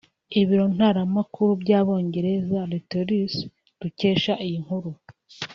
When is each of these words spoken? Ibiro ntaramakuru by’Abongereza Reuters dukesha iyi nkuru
Ibiro 0.39 0.65
ntaramakuru 0.75 1.51
by’Abongereza 1.61 2.59
Reuters 2.71 3.33
dukesha 3.81 4.33
iyi 4.45 4.57
nkuru 4.65 4.91